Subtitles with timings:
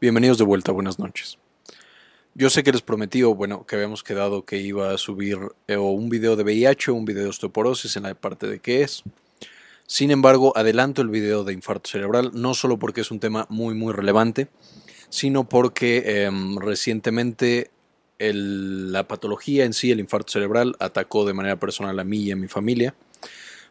[0.00, 1.38] Bienvenidos de vuelta, buenas noches.
[2.34, 5.78] Yo sé que les prometí, o bueno, que habíamos quedado que iba a subir eh,
[5.78, 9.02] un video de VIH o un video de osteoporosis en la parte de qué es.
[9.86, 13.74] Sin embargo, adelanto el video de infarto cerebral, no solo porque es un tema muy
[13.74, 14.48] muy relevante,
[15.08, 17.70] sino porque em, recientemente
[18.18, 22.36] la patología en sí, el infarto cerebral, atacó de manera personal a mí y a
[22.36, 22.94] mi familia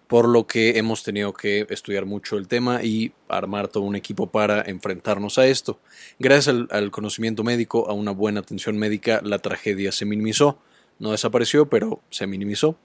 [0.07, 4.27] por lo que hemos tenido que estudiar mucho el tema y armar todo un equipo
[4.27, 5.79] para enfrentarnos a esto.
[6.19, 10.59] Gracias al, conocimiento médico, a una buena atención médica, la tragedia se minimizó.
[10.99, 12.77] No desapareció, pero se minimizó.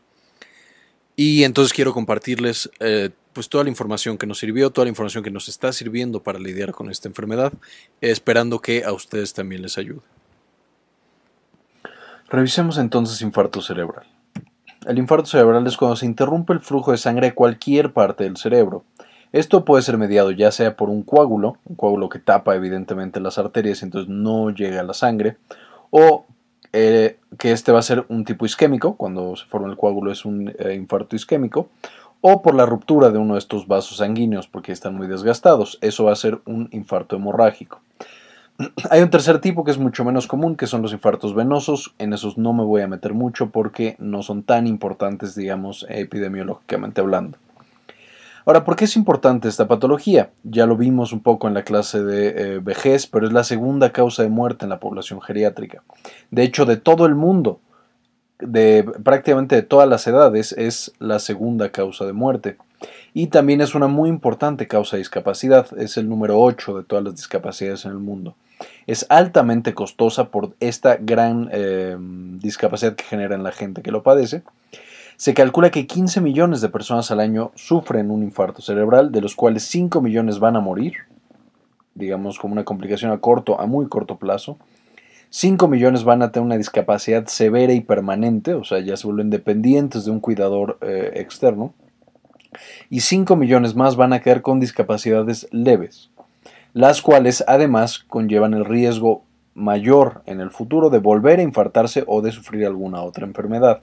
[1.14, 5.22] Y entonces quiero compartirles eh, pues toda la información que nos sirvió, toda la información
[5.22, 7.52] que nos está sirviendo para lidiar con esta enfermedad,
[8.00, 10.00] esperando que a ustedes también les ayude.
[12.28, 14.06] Revisemos entonces infarto cerebral.
[14.86, 18.38] El infarto cerebral es cuando se interrumpe el flujo de sangre a cualquier parte del
[18.38, 18.84] cerebro.
[19.32, 23.38] Esto puede ser mediado ya sea por un coágulo, un coágulo que tapa evidentemente las
[23.38, 25.36] arterias y entonces no llega a la sangre,
[25.90, 26.24] o
[26.72, 30.24] eh, que este va a ser un tipo isquémico, cuando se forma el coágulo es
[30.24, 31.68] un eh, infarto isquémico,
[32.22, 36.04] o por la ruptura de uno de estos vasos sanguíneos porque están muy desgastados, eso
[36.04, 37.80] va a ser un infarto hemorrágico.
[38.90, 41.94] Hay un tercer tipo que es mucho menos común, que son los infartos venosos.
[41.98, 47.00] En esos no me voy a meter mucho porque no son tan importantes, digamos, epidemiológicamente
[47.00, 47.38] hablando.
[48.46, 50.30] Ahora, ¿por qué es importante esta patología?
[50.42, 53.90] Ya lo vimos un poco en la clase de eh, vejez, pero es la segunda
[53.92, 55.82] causa de muerte en la población geriátrica.
[56.30, 57.60] De hecho, de todo el mundo,
[58.38, 62.56] de prácticamente de todas las edades, es la segunda causa de muerte
[63.12, 67.04] y también es una muy importante causa de discapacidad, es el número 8 de todas
[67.04, 68.36] las discapacidades en el mundo.
[68.86, 74.02] Es altamente costosa por esta gran eh, discapacidad que genera en la gente que lo
[74.02, 74.42] padece.
[75.16, 79.34] Se calcula que 15 millones de personas al año sufren un infarto cerebral, de los
[79.34, 80.94] cuales 5 millones van a morir,
[81.94, 84.58] digamos como una complicación a corto, a muy corto plazo.
[85.28, 89.30] 5 millones van a tener una discapacidad severa y permanente, o sea, ya se vuelven
[89.30, 91.74] dependientes de un cuidador eh, externo
[92.88, 96.10] y 5 millones más van a quedar con discapacidades leves,
[96.72, 102.22] las cuales además conllevan el riesgo mayor en el futuro de volver a infartarse o
[102.22, 103.82] de sufrir alguna otra enfermedad.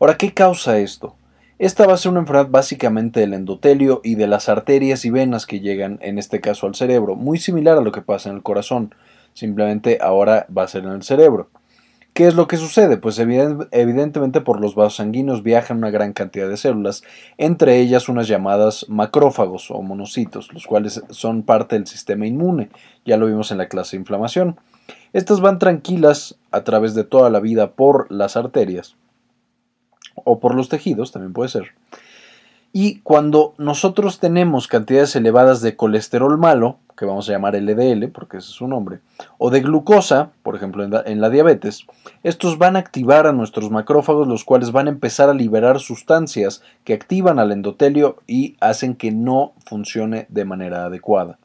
[0.00, 1.16] Ahora, ¿qué causa esto?
[1.58, 5.46] Esta va a ser una enfermedad básicamente del endotelio y de las arterias y venas
[5.46, 8.42] que llegan en este caso al cerebro, muy similar a lo que pasa en el
[8.42, 8.94] corazón,
[9.32, 11.48] simplemente ahora va a ser en el cerebro.
[12.16, 12.96] ¿Qué es lo que sucede?
[12.96, 17.02] Pues evidentemente por los vasos sanguíneos viajan una gran cantidad de células,
[17.36, 22.70] entre ellas unas llamadas macrófagos o monocitos, los cuales son parte del sistema inmune,
[23.04, 24.58] ya lo vimos en la clase de inflamación.
[25.12, 28.96] Estas van tranquilas a través de toda la vida por las arterias
[30.14, 31.72] o por los tejidos, también puede ser.
[32.72, 38.38] Y cuando nosotros tenemos cantidades elevadas de colesterol malo, que vamos a llamar LDL, porque
[38.38, 39.00] ese es su nombre,
[39.38, 41.86] o de glucosa, por ejemplo en la, diabetes,
[42.22, 46.62] estos van a activar a nuestros macrófagos, los cuales van a empezar a liberar sustancias
[46.84, 51.38] que activan al endotelio y hacen que no funcione de manera adecuada.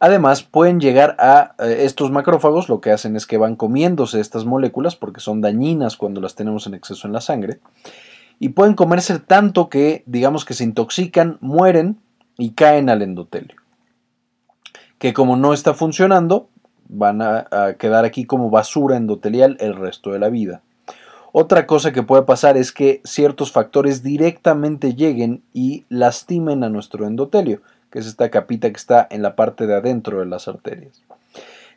[0.00, 4.44] Además, pueden llegar a eh, estos macrófagos, lo que hacen es que van comiéndose estas
[4.44, 7.58] moléculas porque son dañinas cuando las tenemos en exceso en la sangre,
[8.38, 11.98] y pueden comerse tanto que, digamos que se intoxican, mueren
[12.36, 13.56] y caen al endotelio
[14.98, 16.48] que como no está funcionando,
[16.88, 17.46] van a,
[17.78, 20.62] quedar aquí como basura endotelial el resto de la vida.
[21.32, 27.06] Otra cosa que puede pasar es que ciertos factores directamente lleguen y lastimen a nuestro
[27.06, 27.60] endotelio,
[27.90, 31.02] que es esta capita que está en la parte de adentro de las arterias.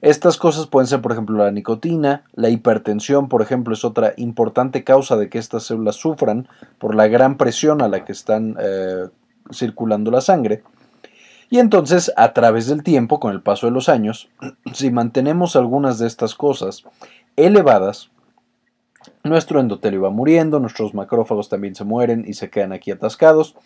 [0.02, 4.84] Estas cosas pueden ser, por ejemplo, la nicotina, la hipertensión, por ejemplo, es otra importante
[4.84, 6.48] causa de que estas células sufran
[6.80, 9.10] por la gran presión a la que están eh,
[9.52, 10.64] circulando la sangre.
[11.52, 14.30] Y entonces, a través del tiempo, con el paso de los años,
[14.74, 16.86] si mantenemos algunas de estas cosas
[17.36, 18.10] elevadas,
[19.26, 23.58] nuestro endotelio va muriendo, nuestros macrófagos también se mueren y se quedan aquí atascados,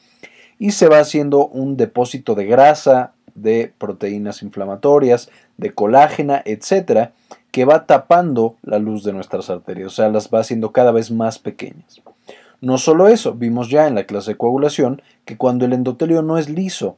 [0.58, 7.14] y se va haciendo un depósito de grasa, de proteínas inflamatorias, de colágena, etcétera,
[7.52, 11.12] que va tapando la luz de nuestras arterias, o sea, las va haciendo cada vez
[11.12, 12.02] más pequeñas.
[12.62, 16.40] No solo eso, vimos ya en la clase de coagulación que cuando el endotelio no
[16.40, 16.98] es liso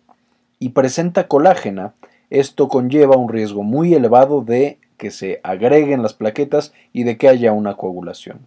[0.59, 1.93] y presenta colágena,
[2.29, 7.29] esto conlleva un riesgo muy elevado de que se agreguen las plaquetas y de que
[7.29, 8.39] haya una coagulación.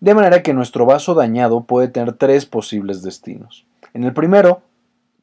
[0.00, 3.66] De manera que nuestro vaso dañado puede tener tres posibles destinos.
[3.94, 4.62] En el primero,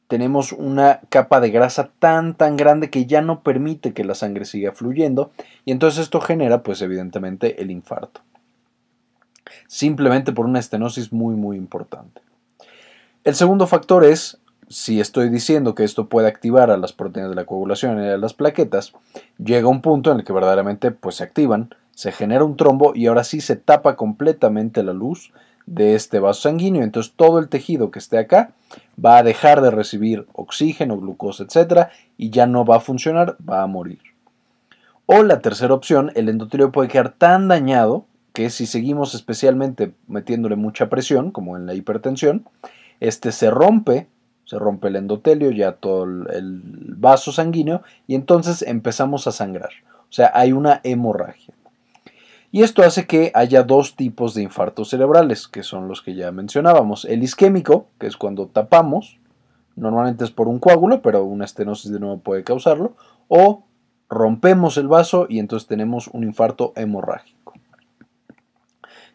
[0.08, 4.44] tenemos una capa de grasa tan tan grande que ya no permite que la sangre
[4.44, 5.32] siga fluyendo
[5.64, 8.20] y entonces esto genera pues evidentemente el infarto.
[9.66, 12.20] Simplemente por una estenosis muy muy importante.
[13.24, 14.38] El segundo factor es
[14.68, 18.16] si estoy diciendo que esto puede activar a las proteínas de la coagulación y a
[18.16, 18.92] las plaquetas,
[19.38, 23.06] llega un punto en el que verdaderamente pues, se activan, se genera un trombo y
[23.06, 25.32] ahora sí se tapa completamente la luz
[25.66, 26.82] de este vaso sanguíneo.
[26.82, 28.52] Entonces todo el tejido que esté acá
[29.02, 31.88] va a dejar de recibir oxígeno, glucosa, etc.
[32.16, 34.00] y ya no va a funcionar, va a morir.
[35.06, 40.56] O la tercera opción, el endotelio puede quedar tan dañado que si seguimos especialmente metiéndole
[40.56, 42.46] mucha presión, como en la hipertensión,
[43.00, 44.08] este se rompe
[44.46, 46.62] se rompe el endotelio, ya todo el,
[46.96, 49.70] vaso sanguíneo, y entonces empezamos a sangrar.
[50.08, 51.52] O sea, hay una hemorragia.
[52.52, 56.30] Y esto hace que haya dos tipos de infartos cerebrales, que son los que ya
[56.30, 57.04] mencionábamos.
[57.04, 59.18] El isquémico, que es cuando tapamos,
[59.74, 62.94] normalmente es por un coágulo, pero una estenosis de nuevo puede causarlo,
[63.28, 63.64] o
[64.08, 67.54] rompemos el vaso y entonces tenemos un infarto hemorrágico.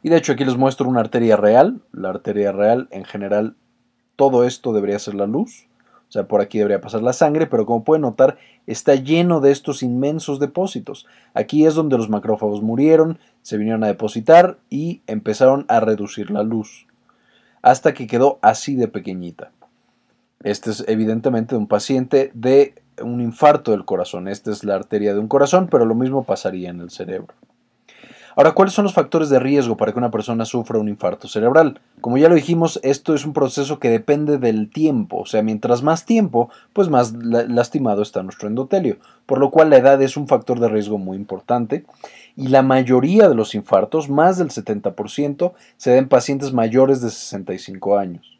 [0.03, 1.81] Y de hecho aquí les muestro una arteria real.
[1.93, 3.55] La arteria real en general
[4.21, 5.65] todo esto debería ser la luz,
[6.07, 8.37] o sea, por aquí debería pasar la sangre, pero como pueden notar,
[8.67, 11.07] está lleno de estos inmensos depósitos.
[11.33, 16.43] Aquí es donde los macrófagos murieron, se vinieron a depositar y empezaron a reducir la
[16.43, 16.85] luz,
[17.63, 19.49] hasta que quedó así de pequeñita.
[20.43, 24.27] Este es evidentemente un paciente de un infarto del corazón.
[24.27, 27.33] Esta es la arteria de un corazón, pero lo mismo pasaría en el cerebro.
[28.35, 31.81] Ahora, ¿cuáles son los factores de riesgo para que una persona sufra un infarto cerebral?
[31.99, 35.83] Como ya lo dijimos, esto es un proceso que depende del tiempo, o sea, mientras
[35.83, 40.27] más tiempo, pues más lastimado está nuestro endotelio, por lo cual la edad es un
[40.27, 41.85] factor de riesgo muy importante
[42.35, 47.09] y la mayoría de los infartos, más del 70%, se dan en pacientes mayores de
[47.09, 48.39] 65 años.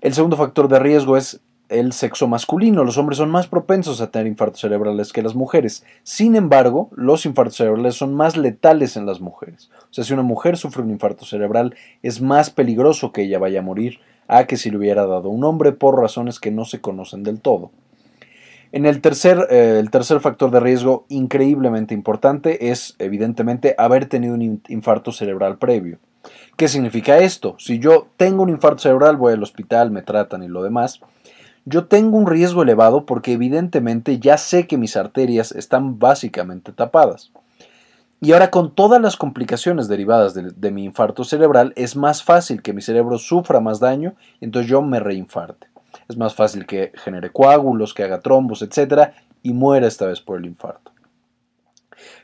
[0.00, 2.84] El segundo factor de riesgo es el sexo masculino.
[2.84, 5.84] Los hombres son más propensos a tener infartos cerebrales que las mujeres.
[6.02, 9.70] Sin embargo, los infartos cerebrales son más letales en las mujeres.
[9.82, 13.60] O sea, si una mujer sufre un infarto cerebral, es más peligroso que ella vaya
[13.60, 16.80] a morir a que si le hubiera dado un hombre por razones que no se
[16.80, 17.70] conocen del todo.
[18.72, 24.34] En el tercer, eh, el tercer factor de riesgo increíblemente importante es, evidentemente, haber tenido
[24.34, 25.98] un infarto cerebral previo.
[26.56, 27.54] ¿Qué significa esto?
[27.58, 31.00] Si yo tengo un infarto cerebral, voy al hospital, me tratan y lo demás,
[31.64, 37.32] yo tengo un riesgo elevado porque evidentemente ya sé que mis arterias están básicamente tapadas.
[38.20, 42.72] Y ahora con todas las complicaciones derivadas de, mi infarto cerebral, es más fácil que
[42.72, 45.66] mi cerebro sufra más daño y entonces yo me reinfarte.
[46.08, 49.12] Es más fácil que genere coágulos, que haga trombos, etc.
[49.42, 50.90] y muera esta vez por el infarto.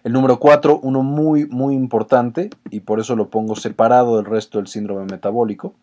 [0.03, 4.59] El número 4, uno muy muy importante, y por eso lo pongo separado del resto
[4.59, 5.75] del síndrome metabólico,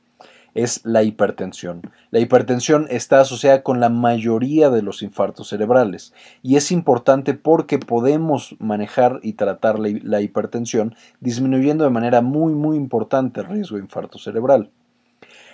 [0.57, 1.83] es la hipertensión.
[2.09, 7.77] La hipertensión está asociada con la mayoría de los infartos cerebrales y es importante porque
[7.77, 13.83] podemos manejar y tratar la, hipertensión disminuyendo de manera muy muy importante el riesgo de
[13.83, 14.71] infarto cerebral.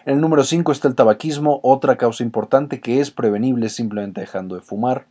[0.05, 4.55] En el número 5 está el tabaquismo, otra causa importante que es prevenible simplemente dejando
[4.55, 5.05] de fumar.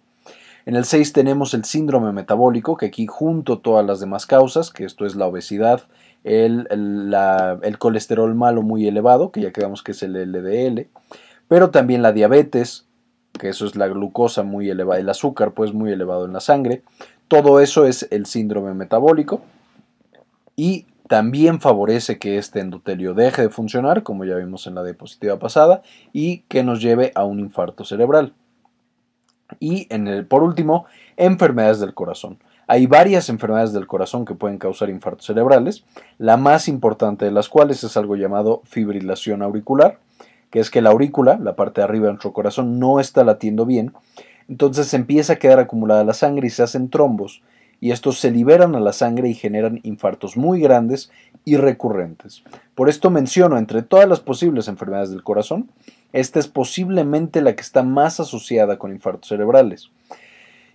[0.65, 4.85] En el 6 tenemos el síndrome metabólico, que aquí junto todas las demás causas, que
[4.85, 5.83] esto es la obesidad,
[6.25, 10.87] el, el, colesterol malo muy elevado, que ya quedamos que es el LDL,
[11.49, 12.87] pero también la diabetes,
[13.39, 16.83] que eso es la glucosa muy elevada, el azúcar pues muy elevado en la sangre,
[17.29, 19.43] todo eso es el síndrome metabólico
[20.55, 25.39] y también favorece que este endotelio deje de funcionar, como ya vimos en la diapositiva
[25.39, 25.83] pasada,
[26.13, 28.33] y que nos lleve a un infarto cerebral.
[29.61, 30.87] Y en el, por último,
[31.19, 32.39] enfermedades del corazón.
[32.73, 35.85] Hay varias enfermedades del corazón que pueden causar infartos cerebrales,
[36.17, 39.99] la más importante de las cuales es algo llamado fibrilación auricular,
[40.49, 43.67] que es que la aurícula, la parte de arriba de nuestro corazón, no está latiendo
[43.67, 43.93] bien,
[44.49, 47.43] entonces empieza a quedar acumulada la sangre y se hacen trombos,
[47.79, 51.11] y estos se liberan a la sangre y generan infartos muy grandes
[51.45, 52.43] y recurrentes.
[52.75, 55.69] Por esto menciono, entre todas las posibles enfermedades del corazón,
[56.15, 59.91] esta es posiblemente la que está más asociada con infartos cerebrales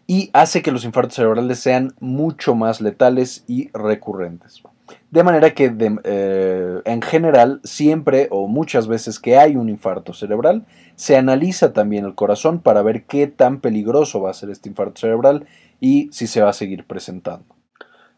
[0.07, 4.63] y hace que los infartos cerebrales sean mucho más letales y recurrentes.
[5.11, 5.73] De manera que
[6.03, 12.05] eh, en general siempre o muchas veces que hay un infarto cerebral, se analiza también
[12.05, 15.45] el corazón para ver qué tan peligroso va a ser este infarto cerebral
[15.81, 17.55] y si se va a seguir presentando.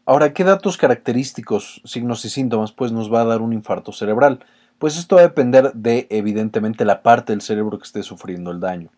[0.06, 4.40] Ahora, ¿qué datos característicos, signos y síntomas pues nos va a dar un infarto cerebral?
[4.78, 8.60] Pues esto va a depender de evidentemente la parte del cerebro que esté sufriendo el
[8.60, 8.90] daño.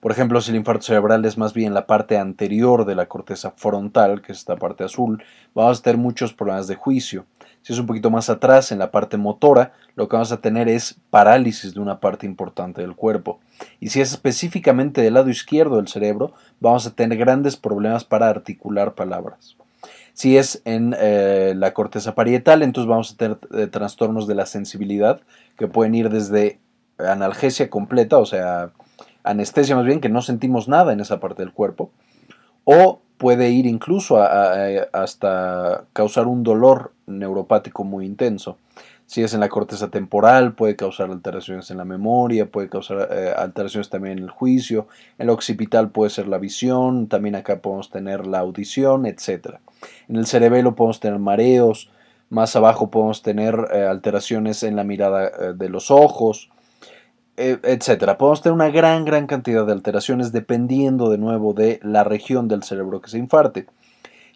[0.00, 3.52] Por ejemplo, si el infarto cerebral es más bien la parte anterior de la corteza
[3.56, 5.22] frontal, que es esta parte azul,
[5.54, 7.24] vamos a tener muchos problemas de juicio.
[7.62, 10.68] Si es un poquito más atrás, en la parte motora, lo que vamos a tener
[10.68, 13.40] es parálisis de una parte importante del cuerpo.
[13.80, 18.28] Y si es específicamente del lado izquierdo del cerebro, vamos a tener grandes problemas para
[18.28, 19.56] articular palabras.
[20.12, 24.46] Si es en eh, la corteza parietal, entonces vamos a tener eh, trastornos de la
[24.46, 25.20] sensibilidad
[25.58, 26.60] que pueden ir desde
[26.98, 28.70] analgesia completa, o sea,
[29.26, 31.90] anestesia más bien, que no sentimos nada en esa parte del cuerpo,
[32.64, 38.58] o puede ir incluso hasta causar un dolor neuropático muy intenso.
[39.06, 43.32] Si es en la corteza temporal, puede causar alteraciones en la memoria, puede causar eh,
[43.36, 44.88] alteraciones también en el juicio.
[45.18, 49.58] En el occipital puede ser la visión, también acá podemos tener la audición, etc.
[50.08, 51.88] En el cerebelo podemos tener mareos,
[52.30, 56.50] más abajo podemos tener eh, alteraciones en la mirada eh, de los ojos,
[57.36, 58.16] etc.
[58.18, 62.62] Podemos tener una gran, gran cantidad de alteraciones dependiendo de nuevo de la región del
[62.62, 63.66] cerebro que se infarte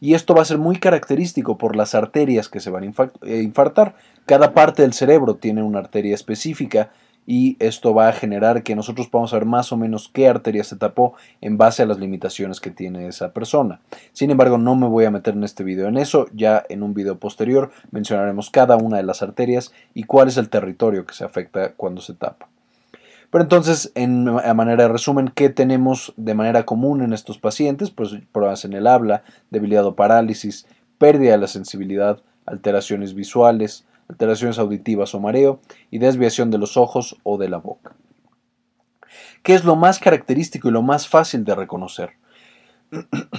[0.01, 3.43] y esto va a ser muy característico por las arterias que se van a eh,
[3.43, 3.95] infartar.
[4.25, 6.91] Cada parte del cerebro tiene una arteria específica
[7.27, 10.77] y esto va a generar que nosotros podamos saber más o menos qué arteria se
[10.77, 13.81] tapó en base a las limitaciones que tiene esa persona.
[14.13, 16.95] Sin embargo, no me voy a meter en este video en eso, ya en un
[16.95, 21.25] video posterior mencionaremos cada una de las arterias y cuál es el territorio que se
[21.25, 22.50] afecta cuando se tapa.
[23.31, 27.91] Pero entonces, en, a manera de resumen, ¿qué tenemos de manera común en estos pacientes?
[27.91, 30.67] Pues pruebas en el habla, debilidad o parálisis,
[30.99, 35.61] pérdida de la sensibilidad, alteraciones visuales, alteraciones auditivas o mareo
[35.91, 37.95] y desviación de los ojos o de la boca.
[39.43, 42.20] ¿Qué es lo más característico y lo más fácil de reconocer?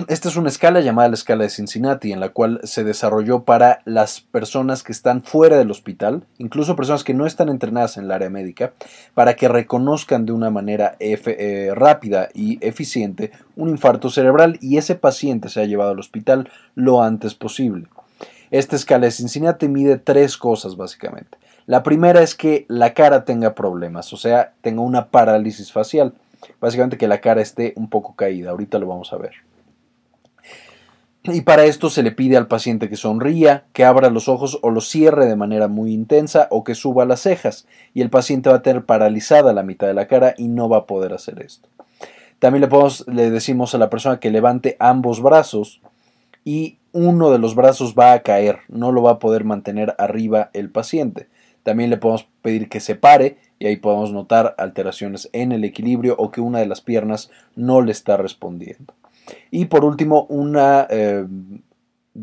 [0.08, 3.82] Esta es una escala llamada la escala de Cincinnati, en la cual se desarrolló para
[3.86, 8.12] las personas que están fuera del hospital, incluso personas que no están entrenadas en el
[8.12, 8.72] área médica,
[9.14, 14.96] para que reconozcan de una manera eh, rápida y eficiente un infarto cerebral y ese
[14.96, 17.88] paciente se ha llevado al hospital lo antes posible.
[18.52, 21.38] Esta escala de Cincinnati mide tres cosas básicamente.
[21.68, 26.14] La primera es que la cara tenga problemas, o sea, tenga una parálisis facial.
[26.60, 28.52] Básicamente que la cara esté un poco caída.
[28.52, 29.34] Ahorita lo vamos a ver.
[31.24, 34.72] Y para esto se le pide al paciente que sonría, que abra los ojos o
[34.72, 37.68] los cierre de manera muy intensa o que suba las cejas.
[37.94, 40.78] Y el paciente va a tener paralizada la mitad de la cara y no va
[40.78, 41.70] a poder hacer esto.
[42.40, 45.80] También le, le decimos a la persona que levante ambos brazos
[46.44, 50.50] y uno de los brazos va a caer, no lo va a poder mantener arriba
[50.54, 51.28] el paciente.
[51.62, 56.16] También le podemos pedir que se pare y ahí podemos notar alteraciones en el equilibrio
[56.18, 58.96] o que una de las piernas no le está respondiendo.
[59.52, 61.28] Y por último, una, eh,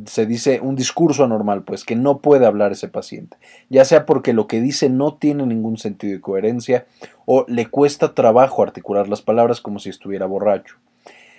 [0.07, 3.37] se dice un discurso anormal, pues que no puede hablar ese paciente,
[3.68, 6.87] ya sea porque lo que dice no tiene ningún sentido de coherencia
[7.25, 10.75] o le cuesta trabajo articular las palabras como si estuviera borracho.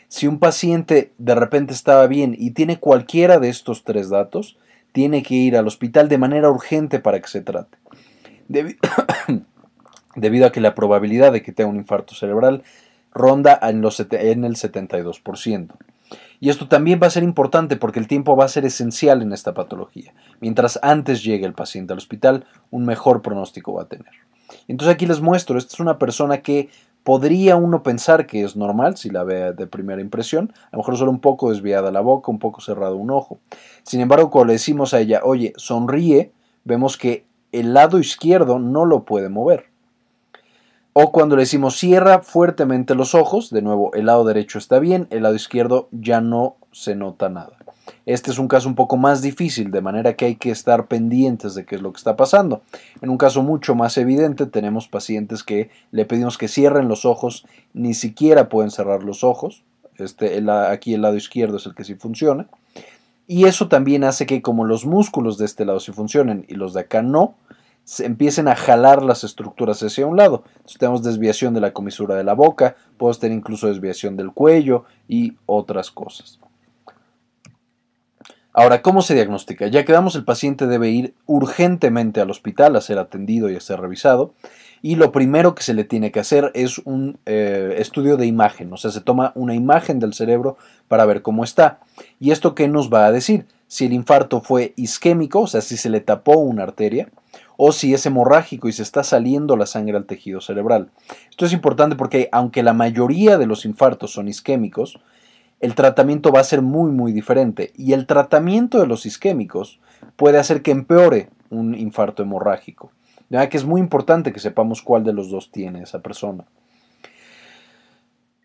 [0.08, 4.58] Si un paciente de repente estaba bien y tiene cualquiera de estos tres datos,
[4.94, 7.77] tiene que ir al hospital de manera urgente para que se trate.
[10.19, 12.63] debido a que la probabilidad de que tenga un infarto cerebral
[13.11, 15.69] ronda en, los, en el 72%.
[16.41, 19.33] Y esto también va a ser importante porque el tiempo va a ser esencial en
[19.33, 20.13] esta patología.
[20.39, 24.13] Mientras antes llegue el paciente al hospital, un mejor pronóstico va a tener.
[24.67, 26.69] Entonces aquí les muestro, esta es una persona que
[27.03, 30.97] podría uno pensar que es normal si la ve de primera impresión, a lo mejor
[30.97, 33.39] solo un poco desviada la boca, un poco cerrado un ojo.
[33.83, 36.31] Sin embargo, cuando le decimos a ella, oye, sonríe,
[36.63, 39.68] vemos que el lado izquierdo no lo puede mover.
[40.93, 45.08] O cuando le decimos cierra fuertemente los ojos, de nuevo el lado derecho está bien,
[45.12, 47.53] el lado izquierdo ya no se nota nada.
[48.05, 51.53] Este es un caso un poco más difícil, de manera que hay que estar pendientes
[51.55, 52.62] de qué es lo que está pasando.
[53.01, 57.46] En un caso mucho más evidente, tenemos pacientes que le pedimos que cierren los ojos,
[57.74, 59.63] ni siquiera pueden cerrar los ojos.
[59.98, 62.48] Este, aquí el lado izquierdo es el que sí funciona.
[63.27, 66.74] Y eso también hace que como los músculos de este lado sí funcionen y los
[66.74, 67.36] de acá no,
[67.89, 70.43] se empiecen a jalar las estructuras hacia un lado.
[70.58, 74.86] Entonces tenemos desviación de la comisura de la boca, podemos tener incluso desviación del cuello
[75.08, 76.39] y otras cosas.
[78.53, 79.65] Ahora, ¿cómo se diagnostica?
[79.65, 83.79] Ya quedamos, el paciente debe ir urgentemente al hospital a ser atendido y a ser
[83.79, 84.36] revisado.
[84.84, 88.72] Y lo primero que se le tiene que hacer es un eh, estudio de imagen,
[88.72, 91.79] o sea, se toma una imagen del cerebro para ver cómo está.
[92.19, 93.48] ¿Y esto qué nos va a decir?
[93.65, 97.10] Si el infarto fue isquémico, o sea, si se le tapó una arteria,
[97.61, 100.91] o si es hemorrágico y se está saliendo la sangre al tejido cerebral.
[101.29, 104.97] Esto es importante porque aunque la mayoría de los infartos son isquémicos,
[105.59, 109.81] el tratamiento va a ser muy muy diferente y el tratamiento de los isquémicos
[110.15, 112.93] puede hacer que empeore un infarto hemorrágico.
[113.29, 116.45] Ya que es muy importante que sepamos cuál de los dos tiene esa persona.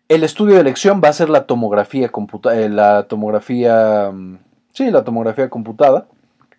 [0.09, 4.39] El estudio de elección va a ser la tomografía computada, eh, la tomografía, mm,
[4.73, 6.05] sí, la tomografía computada,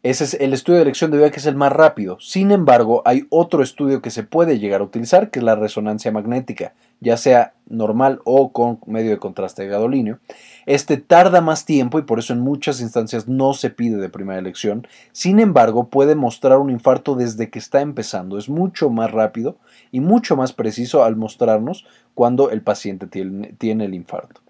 [0.09, 2.17] Ese es el estudio de elección de vida que es el más rápido.
[2.21, 6.13] Sin embargo, hay otro estudio que se puede llegar a utilizar, que es la resonancia
[6.13, 10.21] magnética, ya sea normal o con medio de contraste de gadolínio.
[10.65, 14.39] Este tarda más tiempo y por eso en muchas instancias no se pide de primera
[14.39, 14.87] elección.
[15.11, 18.39] Sin embargo, puede mostrar un infarto desde que está empezando.
[18.39, 19.57] Es mucho más rápido
[19.91, 21.85] y mucho más preciso al mostrarnos
[22.15, 24.41] cuando el paciente tiene, el infarto.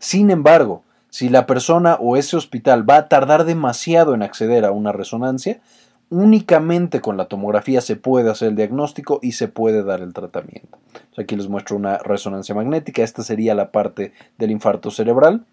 [0.00, 0.82] Sin embargo,
[1.16, 5.62] si la persona o ese hospital va a tardar demasiado en acceder a una resonancia,
[6.10, 10.76] únicamente con la tomografía se puede hacer el diagnóstico y se puede dar el tratamiento.
[11.16, 13.02] Aquí les muestro una resonancia magnética.
[13.02, 15.46] Esta sería la parte del infarto cerebral.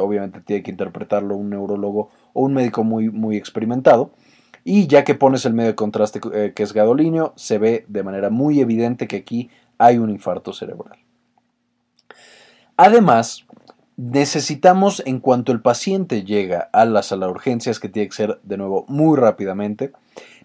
[0.00, 4.12] Obviamente tiene que interpretarlo un neurólogo o un médico muy, muy experimentado.
[4.64, 8.02] Y ya que pones el medio de contraste eh, que es gadolíneo, se ve de
[8.02, 10.98] manera muy evidente que aquí hay un infarto cerebral.
[12.78, 13.44] Además,
[13.96, 18.40] necesitamos, en cuanto el paciente llega a la sala de urgencias, que tiene que ser
[18.42, 19.92] de nuevo muy rápidamente,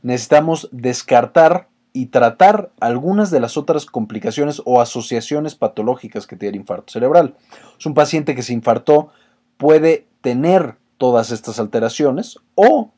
[0.02, 6.62] necesitamos descartar y tratar algunas de las otras complicaciones o asociaciones patológicas que tiene el
[6.62, 7.36] infarto cerebral.
[7.86, 9.12] Un paciente que se infartó,
[9.58, 12.92] puede tener todas estas alteraciones o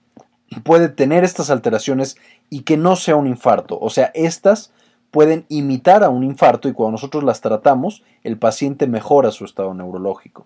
[0.63, 2.17] puede tener estas alteraciones
[2.49, 3.77] y que no sea un infarto.
[3.79, 4.71] O sea, estas
[5.17, 9.73] pueden imitar a un infarto y cuando nosotros las tratamos, el paciente mejora su estado
[9.73, 10.45] neurológico.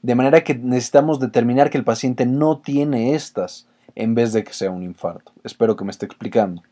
[0.00, 4.54] De manera que necesitamos determinar que el paciente no tiene estas en vez de que
[4.54, 5.32] sea un infarto.
[5.44, 6.62] Espero que me esté explicando.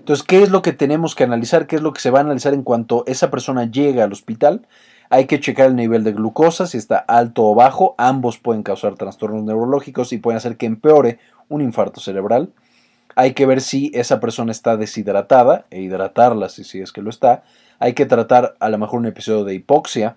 [0.00, 1.68] Entonces, ¿qué es lo que tenemos que analizar?
[1.68, 4.66] ¿Qué es lo que se va a analizar en cuanto esa persona llega al hospital?
[5.10, 7.94] Hay que checar el nivel de glucosa, si está alto o bajo.
[7.98, 12.50] Ambos pueden causar trastornos neurológicos y pueden hacer que empeore un infarto cerebral.
[13.16, 17.44] Hay que ver si esa persona está deshidratada e hidratarla si, es que lo está.
[17.78, 20.16] Hay que tratar a lo mejor un episodio de hipoxia,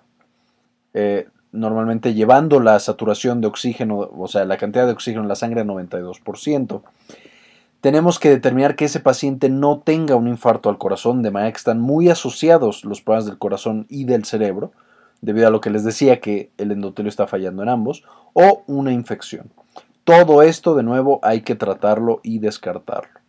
[0.94, 5.34] eh, normalmente llevando la saturación de oxígeno, o sea, la cantidad de oxígeno en la
[5.34, 6.82] sangre a 92%.
[7.80, 11.58] Tenemos que determinar que ese paciente no tenga un infarto al corazón, de manera que
[11.58, 14.72] están muy asociados los problemas del corazón y del cerebro,
[15.20, 18.02] debido a lo que les decía que el endotelio está fallando en ambos,
[18.32, 19.50] o una infección.
[20.08, 23.20] Todo esto, de nuevo, hay que tratarlo y descartarlo.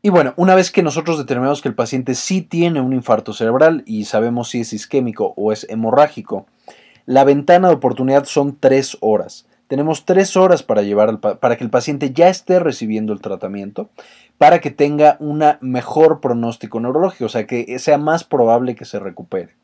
[0.00, 3.82] Y bueno, una vez que nosotros determinamos que el paciente sí tiene un infarto cerebral
[3.84, 6.46] y sabemos si es isquémico o es hemorrágico,
[7.04, 9.46] la ventana de oportunidad son tres horas.
[9.66, 13.90] Tenemos tres horas para, llevar para que el paciente ya esté recibiendo el tratamiento,
[14.38, 18.98] para que tenga un mejor pronóstico neurológico, o sea, que sea más probable que se
[18.98, 19.60] recupere.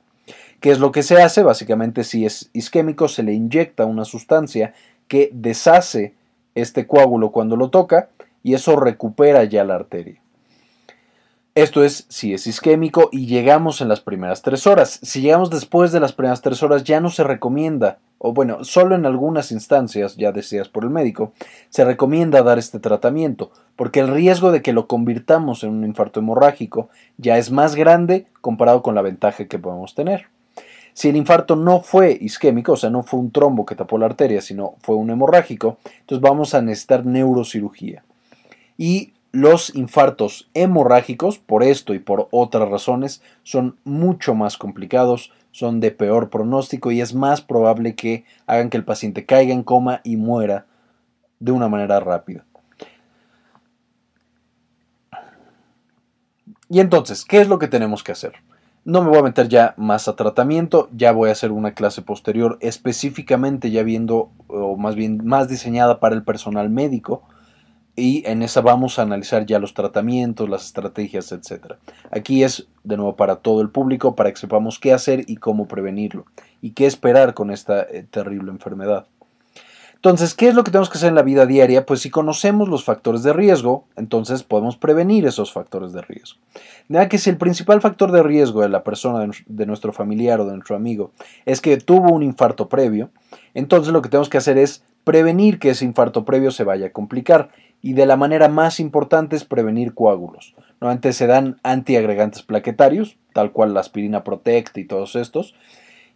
[0.60, 1.42] ¿Qué es lo que se hace?
[1.42, 4.74] Básicamente, si es isquémico, se le inyecta una sustancia
[5.08, 6.14] que deshace
[6.54, 8.08] este coágulo cuando lo toca
[8.42, 10.20] y eso recupera ya la arteria.
[11.56, 15.00] Esto es si es isquémico y llegamos en las primeras tres horas.
[15.02, 18.94] Si llegamos después de las primeras tres horas ya no se recomienda, o bueno, solo
[18.94, 21.32] en algunas instancias, ya decías por el médico,
[21.70, 26.20] se recomienda dar este tratamiento, porque el riesgo de que lo convirtamos en un infarto
[26.20, 30.26] hemorrágico ya es más grande comparado con la ventaja que podemos tener.
[30.92, 34.04] Si el infarto no fue isquémico, o sea, no fue un trombo que tapó la
[34.04, 38.04] arteria, sino fue un hemorrágico, entonces vamos a necesitar neurocirugía.
[38.76, 45.78] Y los infartos hemorrágicos, por esto y por otras razones, son mucho más complicados, son
[45.78, 50.00] de peor pronóstico y es más probable que hagan que el paciente caiga en coma
[50.04, 50.64] y muera
[51.38, 52.46] de una manera rápida.
[56.70, 58.32] Y entonces, ¿qué es lo que tenemos que hacer?
[58.86, 62.00] No me voy a meter ya más a tratamiento, ya voy a hacer una clase
[62.00, 67.22] posterior específicamente ya viendo, o más bien más diseñada para el personal médico,
[67.96, 71.74] y en esa vamos a analizar ya los tratamientos, las estrategias, etc.
[72.10, 75.66] Aquí es de nuevo para todo el público, para que sepamos qué hacer y cómo
[75.66, 76.26] prevenirlo,
[76.60, 79.06] y qué esperar con esta eh, terrible enfermedad.
[79.94, 81.86] Entonces, ¿qué es lo que tenemos que hacer en la vida diaria?
[81.86, 86.38] Pues si conocemos los factores de riesgo, entonces podemos prevenir esos factores de riesgo.
[86.88, 90.44] De que si el principal factor de riesgo de la persona, de nuestro familiar o
[90.44, 91.10] de nuestro amigo,
[91.46, 93.10] es que tuvo un infarto previo,
[93.54, 96.92] entonces lo que tenemos que hacer es prevenir que ese infarto previo se vaya a
[96.92, 97.50] complicar.
[97.80, 100.56] Y de la manera más importante es prevenir coágulos.
[100.80, 105.54] Normalmente se dan antiagregantes plaquetarios, tal cual la aspirina Protect y todos estos.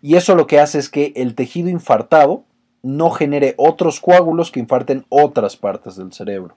[0.02, 2.42] Y eso lo que hace es que el tejido infartado
[2.82, 6.56] no genere otros coágulos que infarten otras partes del cerebro.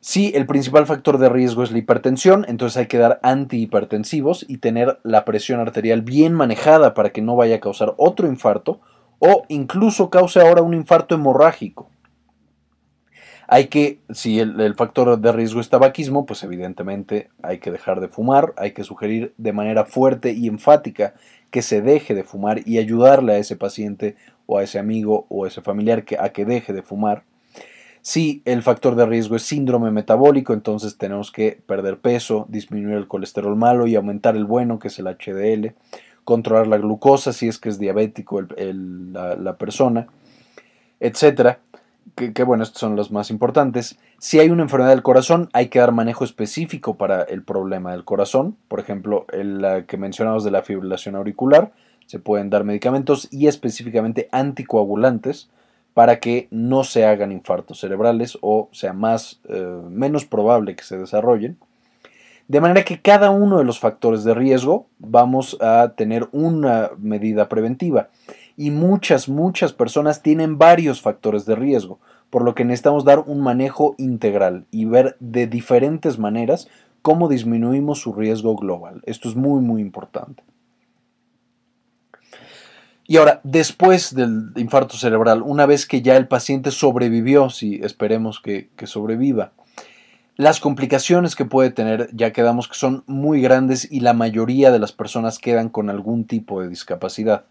[0.00, 4.56] Si el principal factor de riesgo es la hipertensión, entonces hay que dar antihipertensivos y
[4.56, 8.80] tener la presión arterial bien manejada para que no vaya a causar otro infarto
[9.18, 11.88] o incluso cause ahora un infarto hemorrágico.
[13.48, 18.08] Hay que, si el, factor de riesgo es tabaquismo, pues evidentemente hay que dejar de
[18.08, 21.14] fumar, hay que sugerir de manera fuerte y enfática
[21.50, 25.44] que se deje de fumar y ayudarle a ese paciente o a ese amigo o
[25.44, 27.24] a ese familiar que, a que deje de fumar.
[28.00, 33.06] Si el factor de riesgo es síndrome metabólico, entonces tenemos que perder peso, disminuir el
[33.06, 35.74] colesterol malo y aumentar el bueno, que es el HDL,
[36.24, 40.06] controlar la glucosa si es que es diabético la, la persona,
[41.00, 41.58] etcétera
[42.14, 43.98] que, bueno, estos son los más importantes.
[44.18, 48.04] Si hay una enfermedad del corazón, hay que dar manejo específico para el problema del
[48.04, 48.56] corazón.
[48.68, 51.72] Por ejemplo, el que mencionamos de la fibrilación auricular,
[52.06, 55.48] se pueden dar medicamentos y específicamente anticoagulantes
[55.94, 60.98] para que no se hagan infartos cerebrales o sea más, eh, menos probable que se
[60.98, 61.58] desarrollen.
[62.52, 67.48] De manera que cada uno de los factores de riesgo vamos a tener una medida
[67.48, 68.10] preventiva
[68.58, 73.40] y muchas, muchas personas tienen varios factores de riesgo, por lo que necesitamos dar un
[73.40, 76.68] manejo integral y ver de diferentes maneras
[77.00, 79.00] cómo disminuimos su riesgo global.
[79.06, 80.42] Esto es muy, muy importante.
[83.06, 88.40] Y ahora, después del infarto cerebral, una vez que ya el paciente sobrevivió, si esperemos
[88.40, 89.52] que, que sobreviva,
[90.36, 94.78] las complicaciones que puede tener ya quedamos que son muy grandes y la mayoría de
[94.78, 97.44] las personas quedan con algún tipo de discapacidad.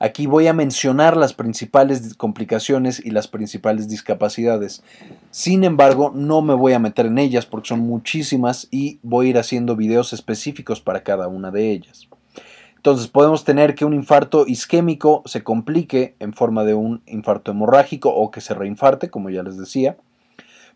[0.00, 4.82] Aquí voy a mencionar las principales complicaciones y las principales discapacidades.
[5.30, 9.30] Sin embargo, no me voy a meter en ellas porque son muchísimas y voy a
[9.30, 12.08] ir haciendo videos específicos para cada una de ellas.
[12.76, 18.10] Entonces podemos tener que un infarto isquémico se complique en forma de un infarto hemorrágico
[18.14, 19.96] o que se reinfarte, como ya les decía.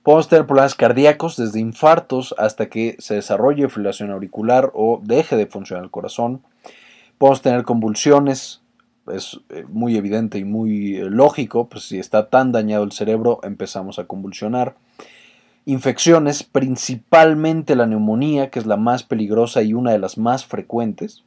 [0.03, 5.47] Podemos tener problemas cardíacos desde infartos hasta que se desarrolle fibrilación auricular o deje de
[5.47, 6.43] funcionar el corazón.
[7.19, 8.63] Podemos tener convulsiones,
[9.13, 13.41] es eh, muy evidente y muy eh, lógico, pues si está tan dañado el cerebro
[13.43, 14.77] empezamos a convulsionar.
[15.67, 21.25] Infecciones, principalmente la neumonía, que es la más peligrosa y una de las más frecuentes.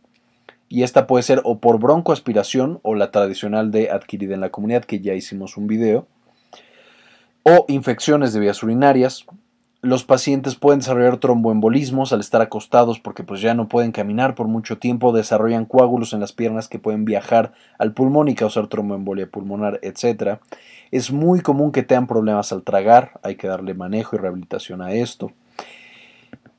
[0.67, 4.85] Y esta puede ser o por broncoaspiración o la tradicional de adquirida en la comunidad,
[4.85, 6.07] que ya hicimos un video.
[7.43, 9.25] O infecciones de vías urinarias,
[9.81, 14.47] los pacientes pueden desarrollar tromboembolismos al estar acostados porque pues ya no pueden caminar por
[14.47, 19.31] mucho tiempo, desarrollan coágulos en las piernas que pueden viajar al pulmón y causar tromboembolia
[19.31, 20.37] pulmonar, etc.
[20.91, 24.93] Es muy común que tengan problemas al tragar, hay que darle manejo y rehabilitación a
[24.93, 25.31] esto.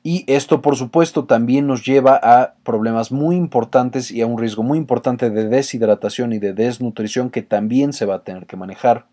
[0.03, 4.63] Y esto, por supuesto, también nos lleva a problemas muy importantes y a un riesgo
[4.63, 9.12] muy importante de deshidratación y de desnutrición que también se va a tener que manejar.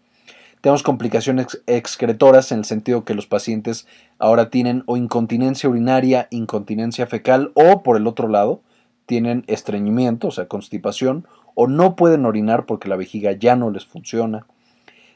[0.60, 3.86] Tenemos complicaciones excretoras en el sentido que los pacientes
[4.18, 8.60] ahora tienen o incontinencia urinaria, incontinencia fecal o por el otro lado
[9.06, 13.84] tienen estreñimiento, o sea, constipación, o no pueden orinar porque la vejiga ya no les
[13.84, 14.46] funciona.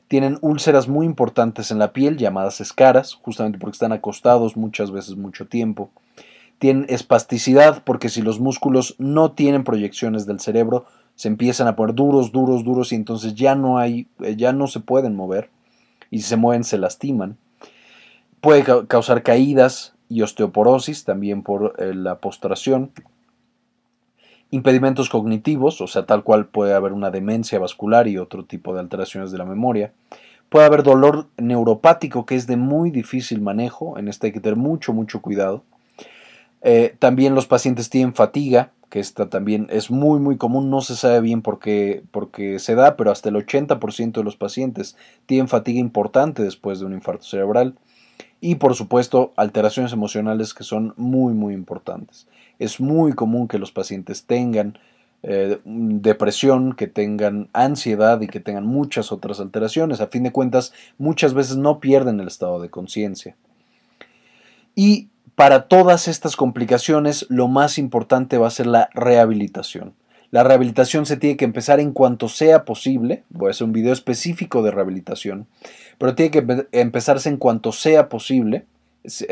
[0.09, 5.15] Tienen úlceras muy importantes en la piel llamadas escaras, justamente porque están acostados muchas veces
[5.17, 5.91] mucho tiempo.
[6.59, 11.95] Tienen espasticidad porque si los músculos no tienen proyecciones del cerebro, se empiezan a poner
[11.95, 15.51] duros, duros, duros y entonces ya no hay, eh, ya no se pueden mover
[16.11, 17.37] y si se mueven se lastiman.
[18.41, 22.91] Puede causar caídas y osteoporosis también por eh, la postración.
[24.51, 28.81] Impedimentos cognitivos, o sea, tal cual puede haber una demencia vascular y otro tipo de
[28.81, 29.93] alteraciones de la memoria.
[30.49, 34.57] Puede haber dolor neuropático que es de muy difícil manejo, en este hay que tener
[34.57, 35.65] mucho, mucho cuidado.
[36.63, 40.95] Eh, también los pacientes tienen fatiga, que esta también es muy muy común, no se
[40.95, 42.05] sabe bien por qué,
[42.61, 46.93] se da, pero hasta el 80% de los pacientes tienen fatiga importante después de un
[46.93, 47.75] infarto cerebral
[48.41, 52.29] y por supuesto alteraciones emocionales que son muy muy importantes.
[52.61, 54.79] Es muy común que los pacientes tengan
[55.25, 60.01] eh, depresión, que tengan ansiedad y que tengan muchas otras alteraciones.
[60.01, 63.35] A fin de cuentas, muchas veces no pierden el estado de conciencia.
[64.77, 69.95] Y para todas estas complicaciones, lo más importante va a ser la rehabilitación.
[70.31, 73.23] La rehabilitación se tiene que empezar en cuanto sea posible.
[73.31, 75.47] Voy a hacer un video específico de rehabilitación.
[75.99, 78.67] Pero tiene que empezarse en cuanto sea posible,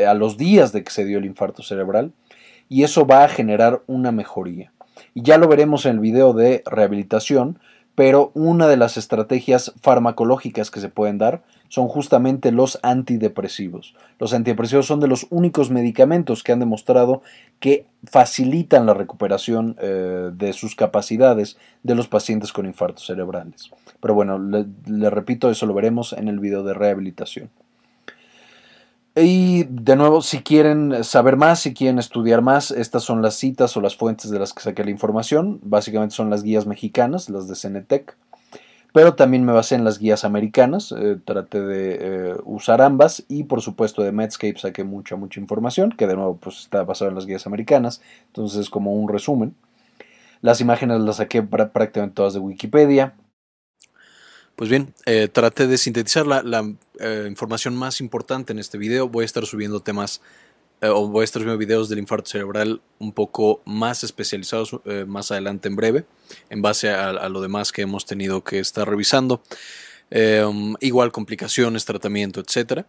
[0.07, 2.13] a los días de que se dio el infarto cerebral.
[2.69, 4.71] Y eso va a generar una mejoría.
[5.13, 7.59] Y ya lo veremos en el video de rehabilitación,
[7.95, 13.95] pero una de las estrategias farmacológicas que se pueden dar son justamente los antidepresivos.
[14.19, 17.21] Los antidepresivos son de los únicos medicamentos que han demostrado
[17.59, 23.71] que facilitan la recuperación eh, de sus capacidades de los pacientes con infartos cerebrales.
[23.99, 27.49] Pero bueno, le repito, eso lo veremos en el video de rehabilitación.
[29.15, 33.77] Y de nuevo, si quieren saber más, si quieren estudiar más, estas son las citas
[33.77, 35.59] o las fuentes de las que saqué la información.
[35.61, 38.17] Básicamente son las guías mexicanas, las de Cenetec.
[38.91, 43.43] pero también me basé en las guías americanas, eh, traté de eh, usar ambas y
[43.43, 47.15] por supuesto de Medscape saqué mucha, mucha información, que de nuevo pues está basado en
[47.15, 49.55] las guías americanas, entonces es como un resumen.
[50.41, 53.13] Las imágenes las saqué prácticamente todas de Wikipedia.
[54.55, 56.63] Pues bien, eh, traté de sintetizar la, la
[57.27, 59.09] información más importante en este video.
[59.09, 60.21] Voy a estar subiendo temas
[60.83, 65.05] eh, o voy a estar viendo videos del infarto cerebral un poco más especializados eh,
[65.07, 66.03] más adelante en breve,
[66.49, 69.41] en base a, lo demás que hemos tenido que estar revisando.
[70.11, 72.85] Em, igual complicaciones, tratamiento, etc.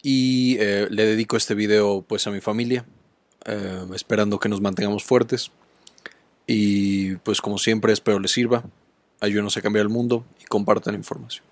[0.00, 2.86] Y eh, le dedico este video pues a mi familia,
[3.92, 5.50] esperando que nos mantengamos fuertes.
[6.46, 8.62] Y pues como siempre espero les sirva,
[9.22, 11.51] ayúdenos a cambiar el mundo y compartan información.